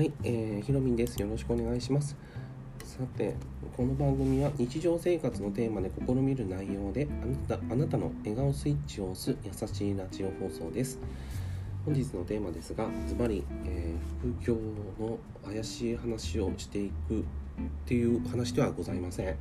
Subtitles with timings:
[0.00, 1.20] はい、えー、ひろみんです。
[1.20, 2.16] よろしくお願いします。
[2.82, 3.34] さて、
[3.76, 10.98] この番組は日常生活のテーマで試みる内容で、あなたあなたの笑顔スイッチを押す優しいラジオ放送です。
[11.84, 14.56] 本日のテーマですが、ズバリ、え、副業
[14.98, 17.22] の怪しい話をしていくっ
[17.84, 19.36] ていう話ではございません。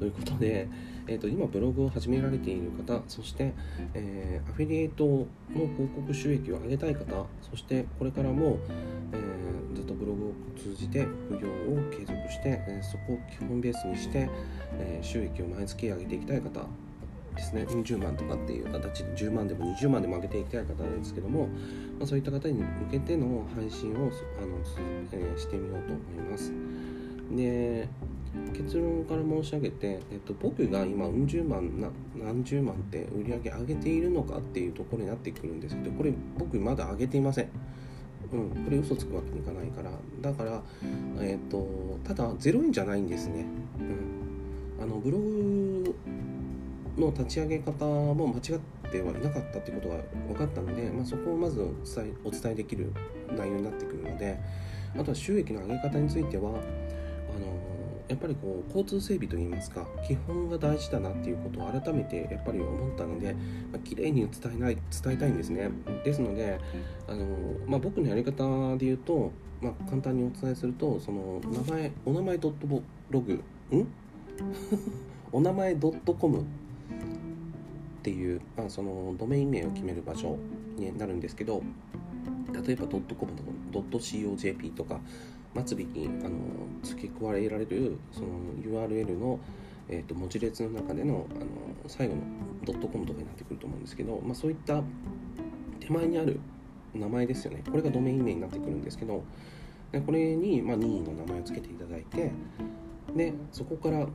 [0.00, 0.66] ということで、
[1.06, 3.52] えーと、今ブログを始められている方そして、
[3.94, 8.58] えー、アフィリエイトの広告収益を上げたい方そしてこれからも、
[9.12, 9.29] えー、
[9.90, 14.28] とブログを通じて副業を継続して、え、そこを基本ベースにして、
[14.78, 16.66] え収益を毎月上げていきたい方
[17.34, 21.46] ですね20万とかっていう形で10万でも20万でも上げていきたい方ですけども、
[21.98, 24.10] まあ、そういった方に向けての配信をあの、
[25.12, 26.52] えしてみようと思います。
[27.36, 27.88] で
[28.54, 37.48] 結論から申し上げて、えっと、僕が今うん十万な何十万って売り上げ上げているのかっていうところになってくるんですけどこれ僕まだ上げていません。
[38.32, 39.90] うん、これ嘘つくわけにいかないから。
[40.20, 40.62] だから、
[41.20, 43.46] えっとただ0円じゃないんですね、
[44.78, 45.94] うん、あのブログ
[46.98, 49.96] の立ち上げ方も間違ってはいなかったってことが
[50.28, 51.60] 分かったので、まあ、そこをまず
[52.24, 52.92] お伝えできる
[53.36, 54.38] 内容になってくるので
[54.98, 56.58] あとは収益の上げ方についてはあの
[58.10, 63.40] やっぱりこう交通整備といいますか基本が大事だなっていうことを改めてやっぱり思ったので、ま
[63.76, 65.70] あ、綺麗に伝えない伝えたいんですね。
[66.04, 66.58] ですので
[67.06, 67.24] あの、
[67.66, 69.30] まあ、僕のやり方で言うと、
[69.62, 73.86] まあ、簡単にお伝えするとその名前お名前ドットログん？
[75.30, 76.42] お名前ドットコムっ
[78.02, 80.36] ていう、まあ、そのドメイン名を決める場所
[80.76, 81.62] になるんですけど
[82.66, 84.98] 例えばドットコムとかドット COJP とか
[85.54, 86.38] 末尾にあの
[86.82, 88.28] 付け加えられるその
[88.62, 89.40] URL の、
[89.88, 91.46] えーと、文字列の中でのあの
[91.88, 92.22] 最後の
[92.64, 94.82] ドットコムとかになってくると思うんですけど、まあ、そういった
[95.80, 96.38] 手前にある
[96.94, 97.62] 名前ですよね。
[97.70, 99.22] これがドメイン名になってくるんですけど
[99.92, 102.30] でこれに、まあ、任意の名前を付けていただいて
[103.14, 104.06] でそこから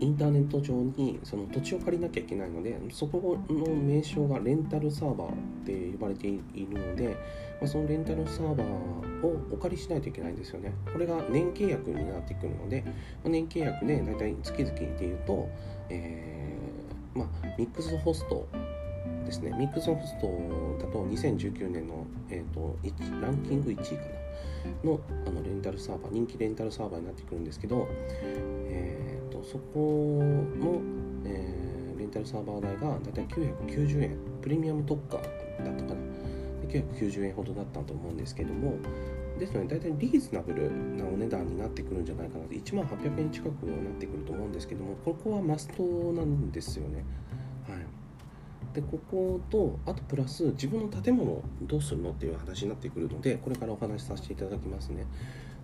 [0.00, 5.32] インターネット上にその土地を借りなきゃいけないのでそこの名称がレンタルサーバーっ
[5.64, 6.40] て呼ばれてい
[6.70, 7.08] るので、
[7.60, 10.72] まあ、そのレンタルサーバーをお借りしないといけないんですよね。
[10.92, 12.92] これが年契約になってくるので、ま
[13.26, 15.48] あ、年契約でだいたい月々でいうと、
[15.88, 17.28] えー、まあ、
[17.58, 18.46] ミックスホスト
[19.24, 19.50] ですね。
[19.58, 20.26] ミックスホスト
[20.84, 22.76] だと2019年の、えーと、
[23.20, 24.16] ランキング1位かな
[24.84, 27.88] のあのレンタルサーバー人気レンタルサーバーになってくるんですけど、
[28.68, 28.95] えー
[29.50, 30.20] そこ
[30.58, 30.80] の、
[31.24, 34.18] えー、レンタルサーバー代がだいたい990円。
[34.42, 35.26] プレミアム特価だっ
[35.76, 35.96] たかな。
[36.68, 38.74] 990円ほどだったと思うんですけども。
[39.38, 42.54] ですので大体リーズナブルなお値段になってくるんじゃないかなと。
[42.54, 44.96] 1万800円近くになってくると思うんですけども。
[45.04, 45.82] ここはマスト
[46.12, 47.04] なんですよね。
[47.68, 47.86] はい。
[48.74, 55.06] でこことあとプラス自分の建物どうするのっていう話になってくるのでこれからお話しさせていただきますね。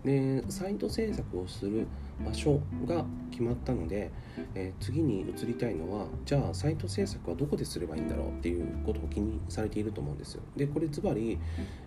[0.04, 1.86] でサイト制作をする
[2.24, 4.10] 場所が決まったので、
[4.54, 10.42] えー、次に移りたいのはじゃあサイト制作はどこですればいいんだろうっていうことを気にされていると思うんですよ。
[10.56, 11.38] でこれズバリ、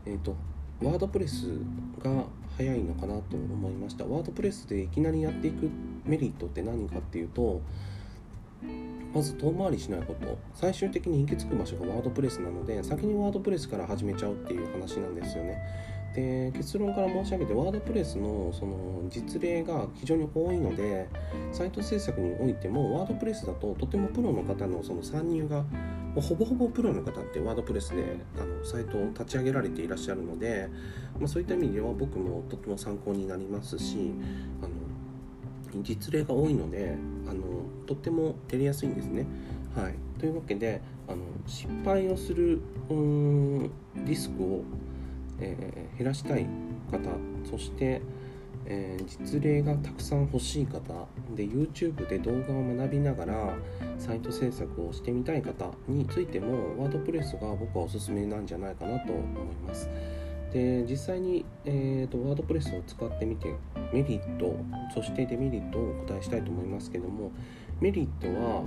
[0.05, 0.35] えーと、
[0.81, 1.47] ワードプレス
[2.01, 2.25] が
[2.57, 4.05] 早いのかなと思いました。
[4.05, 5.69] ワードプレスでいきなりやっていく
[6.05, 7.61] メリットって何かっていうと
[9.13, 10.37] まず遠回りしないこと。
[10.53, 15.57] 最終的に行き着く場所がワードプレスなので先にワードプレスから始めちゃうっていう話なんですよね。
[16.15, 21.09] で結論から申し上げてワードプレスのその実例が非常に多いので
[21.51, 25.65] サイト制作においてもワードプレスだととてもプロの方のその参入が
[26.15, 30.69] ほぼほぼプロの方ってワードプレスであのサイトを立ち上げられていらっしゃるので、
[31.19, 34.13] まあ、そういった意味では僕もとても参考になりますし
[34.61, 34.67] あ
[35.75, 36.95] の実例が多いので
[37.27, 37.43] あの
[37.85, 39.25] とってもやりやすいんですね。
[39.75, 43.71] はい、というわけであの失敗をするうーん
[44.05, 44.63] リスクを
[45.39, 46.47] えー、減らしたい
[46.91, 46.99] 方
[47.49, 48.01] そして、
[48.65, 50.81] えー、実例がたくさん欲しい方
[51.35, 53.53] で YouTube で動画を学びながら
[53.97, 59.89] サイト制作をしてみたい方についてもワードプレスが僕はおすすめなんじゃないかなと思います。
[60.55, 63.53] で実際に、えーと、ワードプレスを使ってみて
[63.91, 64.55] メリット
[64.93, 67.33] そしてデメリットをお答えしたいと思いますけども
[67.81, 68.63] メリットは、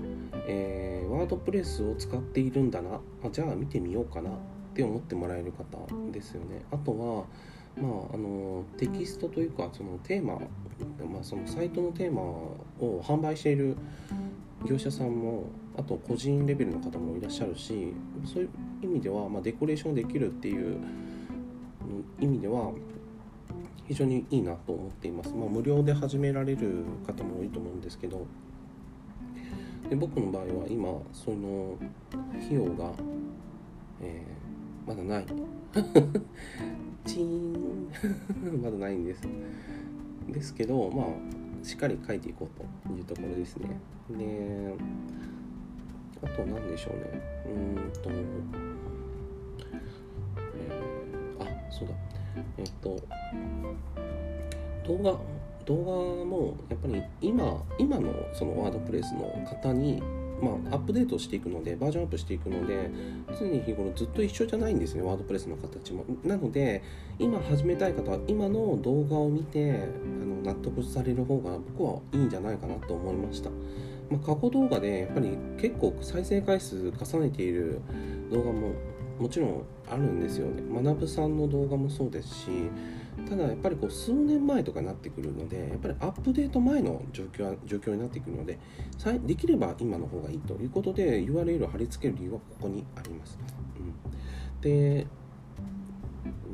[0.47, 4.33] えー、ワードプレスを使っているんだなあじゃあ見てみようかな
[4.79, 5.65] って思ってもらえる方
[6.13, 6.63] ですよね。
[6.71, 7.25] あとは
[7.81, 13.77] まあ、あのテキストというかそのテーマ、まあ、そのサイトのテーマを販売している
[14.65, 15.45] 業者さんも
[15.77, 17.95] あと個人レベルの方もいらっしゃるし
[18.25, 18.51] そういう
[18.83, 20.79] 意味では、まあ、デコレーションできるっていう
[22.19, 22.73] 意味では
[23.87, 28.27] 非常にいいなと思っています、まあ、無料で始められる方も多いと思うんですけど
[29.89, 31.77] で僕の場合は今その
[32.43, 32.91] 費用が、
[34.03, 34.48] えー
[34.89, 35.27] まだない。
[37.05, 37.89] チーン。
[38.63, 39.29] まだないんです。
[40.29, 41.07] ですけどまあ
[41.63, 42.49] しっかり書いていこ
[42.87, 43.79] うというところですね。
[44.11, 44.75] で
[46.23, 47.21] あと何でしょうね。
[47.47, 48.11] うーんと、
[50.57, 51.95] えー、あそうだ。
[52.57, 52.97] えっと
[54.87, 55.19] 動画
[55.67, 60.03] 動画もやっぱり今今のそのワードプレスの方に
[60.41, 62.91] まあ、アップデートしていくのでバージョンアップしていくので
[63.39, 66.05] 常に日頃ずっと一緒じゃないんですねワードプレスの形も。
[66.25, 66.83] なので
[67.19, 69.73] 今始めたい方は今の動画を見て
[70.23, 73.51] あの納得される方が僕はいいんじゃないかなと思いました。
[74.11, 77.81] まあ、過去動画でやっぱり結構再生回数重ねている
[78.31, 78.73] 動画も
[79.19, 80.63] もちろんあるんですよね。
[80.83, 82.51] 学さんの動画もそうですし
[83.27, 88.59] ただやっぱりこう数年前とかになってくるのでやっぱりアップデート前の状況状況になってくるので
[89.25, 93.39] できれば今の方がいいということで URL を貼り付ける理由はここにあります、
[93.79, 93.83] う
[94.59, 95.07] ん、で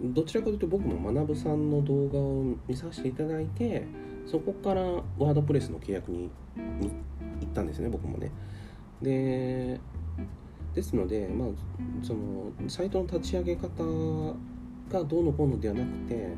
[0.05, 3.87] どちらかというと僕も学さんの動画を見させていただいて
[4.26, 6.31] そこからワードプレスの契約に
[7.40, 8.31] 行ったんですね僕もね。
[9.02, 9.81] で
[10.75, 11.49] ですので、まあ、
[12.02, 13.69] そのサイトの立ち上げ方
[14.90, 16.28] がどうのこうのではなくて、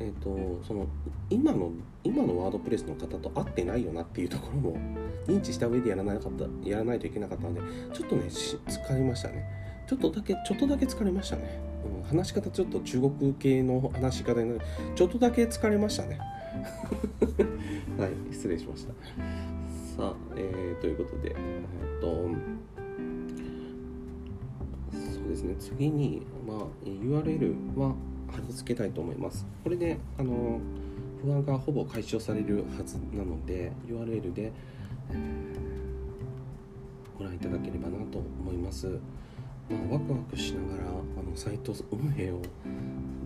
[0.00, 0.86] えーと、その
[1.30, 1.70] 今の
[2.04, 4.76] 今のワードプレスの方と合ってないよなっていうところも
[5.26, 7.60] 認知した上でやらなかったやらないといけなかったので
[7.92, 9.44] ちょっとね疲れましたね。
[9.86, 11.60] ちょっとだけちょっとだけ疲れましたね、
[12.02, 14.60] うん、話し方ちょっと中国系の話し方になる。
[14.94, 16.18] ちょっとだけ疲れましたね。
[17.98, 18.92] はい失礼しました。
[18.92, 18.94] さ
[19.98, 22.28] あ、えー、ということで、えっと、
[25.32, 27.94] ですね、次に、まあ、URL は
[28.30, 29.46] 貼り付けたいと思います。
[29.64, 30.60] これで、あの、
[31.22, 34.52] 不安がほぼ解消されるはずなので、URL で、
[35.10, 35.18] えー、
[37.18, 38.98] ご覧いただければなと思います。
[39.70, 41.02] まあ、ワクワクしながらあの
[41.36, 42.42] サイト運営を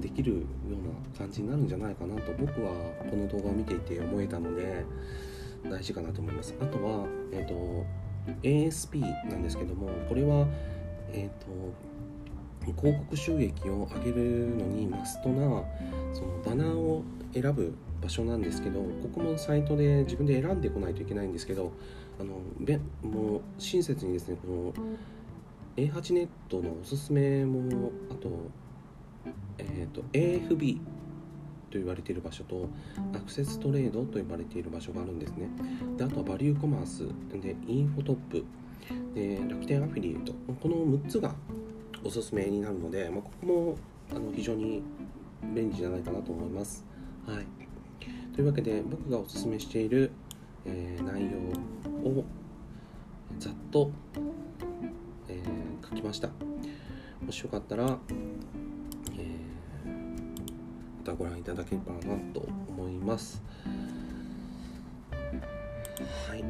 [0.00, 0.38] できるよ
[0.68, 0.72] う
[1.14, 2.72] な感じになるんじゃないかなと僕は
[3.10, 4.84] この動画を見ていて思えたので、
[5.68, 6.54] 大事かなと思います。
[6.60, 7.86] あとは、えーと、
[8.42, 9.00] ASP
[9.30, 10.46] なんですけどもこれは、
[11.16, 11.28] えー
[12.68, 15.64] と、広告収益を上げるのにマストな
[16.12, 17.02] そのバナーを
[17.32, 21.72] 選ぶ場所なんですけどここもサイトで自分で選んでこないといけないんですけど
[22.20, 22.34] あの
[23.08, 24.74] もう親切にですねこの
[25.76, 28.30] A8 ネットのおすすめもあと,、
[29.58, 30.78] えーと AFB
[31.70, 32.68] と言われている場所と
[33.14, 35.48] アクセストレードと呼ばれている場所があるんですね。
[35.96, 37.06] であとはバリューコマース
[37.42, 38.44] でインフォトップ。
[39.16, 40.34] で楽天アフィリエイト。
[40.60, 41.34] この6つが
[42.04, 43.78] おすすめになるので、まあ、ここも
[44.10, 44.82] あの非常に
[45.54, 46.84] 便利じゃないかなと思います、
[47.26, 47.46] はい、
[48.34, 50.12] というわけで僕がおすすめしている、
[50.66, 51.38] えー、内容
[52.10, 52.24] を
[53.38, 53.90] ざっと、
[55.28, 56.28] えー、書きました。
[57.24, 57.98] もしよかったら
[59.18, 59.40] え、
[60.98, 63.42] またご覧いただければなと思います。
[66.28, 66.44] はい、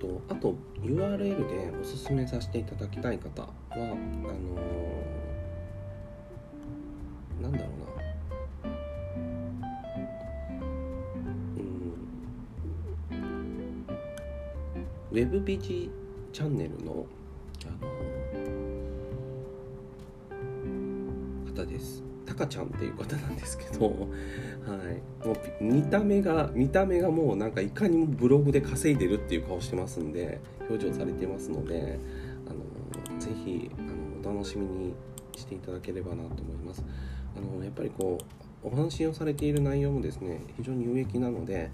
[0.00, 8.72] とあと URL でおすすめさせていただきたい方はあのー、なんだろうな
[13.12, 13.86] うん
[15.12, 15.90] ウェブビジ
[16.32, 17.04] チャンネルの、
[17.66, 17.90] あの、
[21.52, 22.09] 方です。
[22.26, 31.98] タカちゃんっていう方なんですけど、はい、もう見た目が見た目がもうなんかいかにもブログで稼いでるっていう顔してますんで表情されてますので
[32.46, 34.94] あのぜひあのお楽しみに
[35.36, 36.84] していただければなと思います。
[37.36, 41.70] あのやっぱりこうお話をされている内容もですね非常に有益なので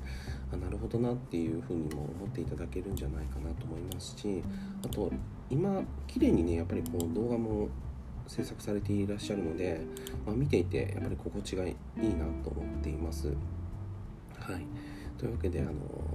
[0.53, 4.43] あなるほどなっていうふうにも思っていただけるんじゃないかなと思いますし
[4.85, 5.11] あと
[5.51, 7.69] 今綺麗にねやっぱりこう動画も
[8.27, 9.81] 制作されていらっしゃるので、
[10.27, 11.75] まあ、見ていてやっぱり心地がいい
[12.15, 13.29] なと思っています。
[13.29, 13.33] は
[14.53, 14.67] い、
[15.19, 15.73] というわけであの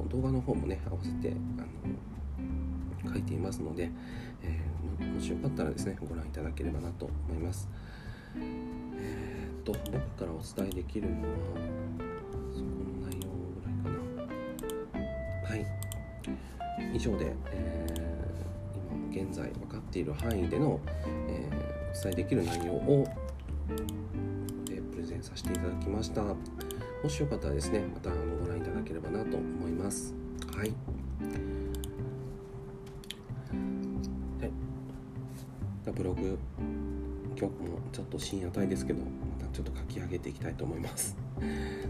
[0.10, 3.90] 動画の方もね合わせてあの書いていますので、
[4.44, 7.70] えー、もしよかったらですねご覧いただければなと思います。
[8.36, 11.36] えー、っと僕からお伝えできるのは
[12.54, 13.90] そこの内容ぐらいか
[15.00, 15.50] な。
[15.50, 15.66] はい
[16.94, 20.80] 以上で、えー、今現在分かっている範囲での、
[21.28, 23.08] えーお伝えできる内容を
[24.66, 26.24] でプレゼンさせていただきました。
[26.24, 26.36] も
[27.10, 30.14] しよかったらですねまたあのご覧いただければなと思います。
[30.56, 30.74] はい、
[35.94, 36.38] ブログ
[37.38, 39.08] 今日もちょっと深夜帯ですけどま
[39.46, 41.18] たちょっと書き上げていきたいと思います。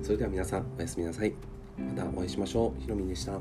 [0.02, 1.34] それでは皆さんおやすみなさい。
[1.78, 2.82] またお会いしましょう。
[2.82, 3.40] ひろみんでした。